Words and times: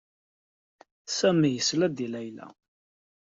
Sami 1.17 1.49
yesla-d 1.51 1.97
i 2.05 2.07
Layla. 2.11 2.47